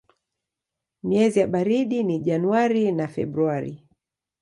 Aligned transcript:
Miezi 1.03 1.39
ya 1.39 1.47
baridi 1.47 2.03
ni 2.03 2.19
Januari 2.19 2.91
na 2.91 3.07
Februari. 3.07 3.87